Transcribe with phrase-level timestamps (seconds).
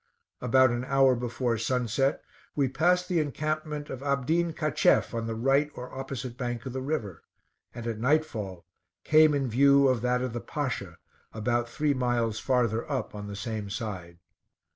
[0.41, 2.23] About an hour before sunset,
[2.55, 6.81] we passed the encampment of Abdin Cacheff, on the right or opposite bank of the
[6.81, 7.21] river;
[7.75, 8.65] and at night fall
[9.03, 10.97] came in view of that of the Pasha
[11.33, 14.17] about three miles farther up on the same side.